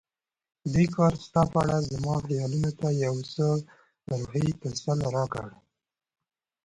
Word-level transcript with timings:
دې 0.73 0.85
کار 0.95 1.13
ستا 1.25 1.41
په 1.51 1.57
اړه 1.63 1.77
زما 1.91 2.15
خیالونو 2.25 2.71
ته 2.79 2.87
یو 3.05 3.15
څه 3.33 3.45
روحي 4.09 4.47
تسل 4.61 4.99
راکړ. 5.15 5.47